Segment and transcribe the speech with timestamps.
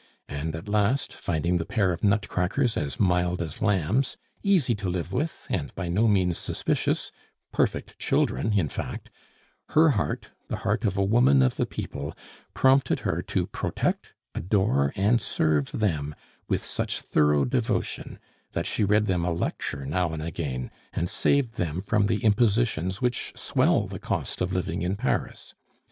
[0.27, 5.13] And at last, finding the pair of nutcrackers as mild as lambs, easy to live
[5.13, 7.11] with, and by no means suspicious
[7.51, 9.11] perfect children, in fact
[9.75, 12.15] her heart, the heart of a woman of the people,
[12.55, 16.15] prompted her to protect, adore, and serve them
[16.49, 18.17] with such thorough devotion,
[18.53, 23.01] that she read them a lecture now and again, and saved them from the impositions
[23.03, 25.53] which swell the cost of living in Paris.